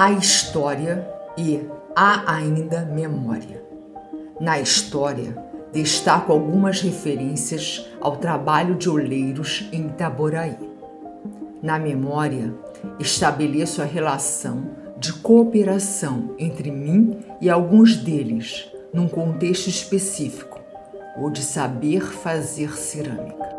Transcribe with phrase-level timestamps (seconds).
[0.00, 1.06] a história
[1.36, 1.60] e
[1.94, 3.62] há ainda memória.
[4.40, 5.36] Na história,
[5.74, 10.56] destaco algumas referências ao trabalho de oleiros em Itaboraí.
[11.62, 12.54] Na memória,
[12.98, 20.58] estabeleço a relação de cooperação entre mim e alguns deles, num contexto específico,
[21.18, 23.50] o de saber fazer cerâmica.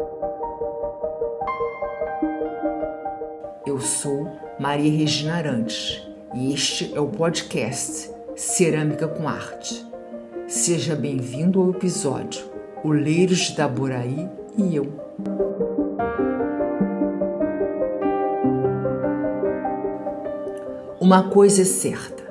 [3.63, 4.27] Eu sou
[4.59, 9.85] Maria Regina Arantes e este é o podcast Cerâmica com Arte.
[10.47, 12.49] Seja bem-vindo ao episódio
[12.83, 14.91] Oleiros de Itaboraí e eu.
[20.99, 22.23] Uma coisa é certa: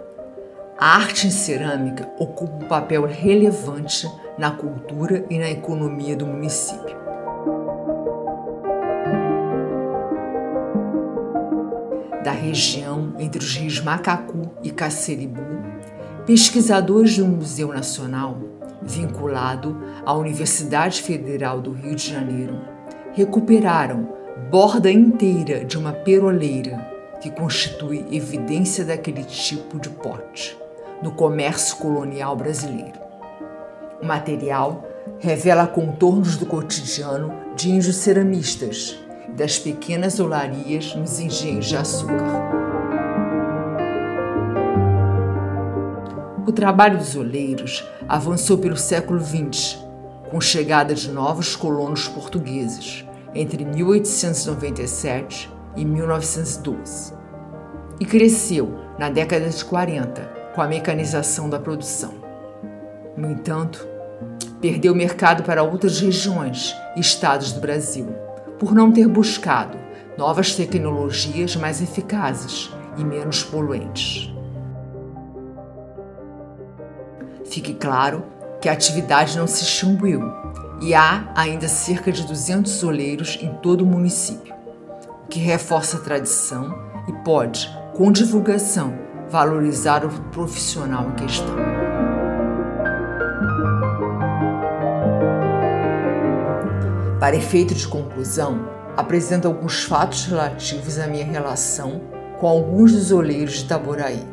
[0.79, 7.10] a arte em cerâmica ocupa um papel relevante na cultura e na economia do município.
[12.23, 15.41] Da região entre os rios Macacu e Caceribu,
[16.27, 18.37] pesquisadores do Museu Nacional,
[18.83, 22.59] vinculado à Universidade Federal do Rio de Janeiro,
[23.15, 24.07] recuperaram
[24.51, 26.87] borda inteira de uma peroleira
[27.23, 30.59] que constitui evidência daquele tipo de pote
[31.03, 33.01] no comércio colonial brasileiro.
[34.03, 34.87] O material
[35.19, 38.99] revela contornos do cotidiano de índios ceramistas
[39.37, 42.51] das pequenas olarias nos engenhos de açúcar.
[46.47, 49.79] O trabalho dos oleiros avançou pelo século XX,
[50.31, 53.05] com chegada de novos colonos portugueses
[53.35, 57.15] entre 1897 e 1912.
[58.01, 60.23] E cresceu na década de 40
[60.55, 62.15] com a mecanização da produção.
[63.17, 63.87] No entanto,
[64.61, 68.09] perdeu mercado para outras regiões e estados do Brasil,
[68.61, 69.79] por não ter buscado
[70.19, 74.31] novas tecnologias mais eficazes e menos poluentes.
[77.47, 78.23] Fique claro
[78.61, 80.23] que a atividade não se extinguiu
[80.83, 84.55] e há ainda cerca de 200 oleiros em todo o município,
[85.25, 86.79] o que reforça a tradição
[87.09, 88.93] e pode, com divulgação,
[89.31, 91.90] valorizar o profissional em questão.
[97.21, 98.67] Para efeito de conclusão,
[98.97, 102.01] apresento alguns fatos relativos à minha relação
[102.41, 104.27] com alguns dos oleiros de Itaboraí.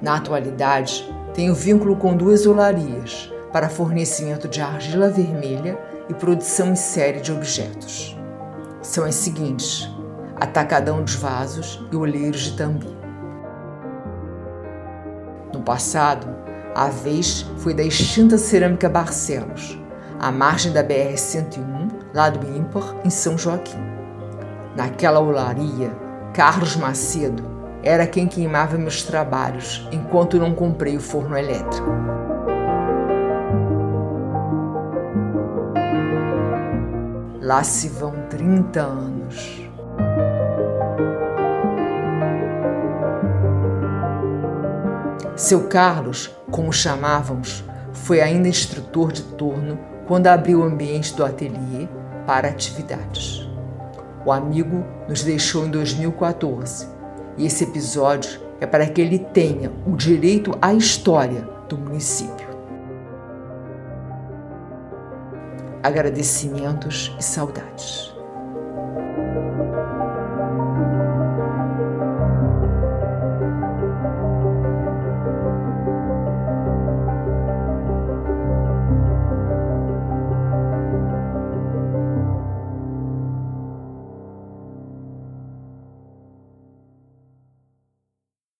[0.00, 5.76] Na atualidade, tenho vínculo com duas olarias para fornecimento de argila vermelha
[6.08, 8.16] e produção em série de objetos.
[8.80, 9.90] São as seguintes:
[10.36, 12.96] Atacadão dos Vasos e Olheiros de Tambi.
[15.52, 16.28] No passado,
[16.72, 19.79] a vez foi da extinta Cerâmica Barcelos,
[20.20, 23.80] à margem da BR-101, lado ímpar, em São Joaquim.
[24.76, 25.90] Naquela olaria,
[26.34, 27.42] Carlos Macedo
[27.82, 31.90] era quem queimava meus trabalhos enquanto não comprei o forno elétrico.
[37.40, 39.70] Lá se vão 30 anos.
[45.34, 47.64] Seu Carlos, como chamávamos,
[47.94, 51.86] foi ainda instrutor de turno quando abriu o ambiente do ateliê
[52.26, 53.48] para atividades.
[54.26, 56.88] O amigo nos deixou em 2014
[57.38, 62.48] e esse episódio é para que ele tenha o direito à história do município.
[65.80, 68.12] Agradecimentos e saudades.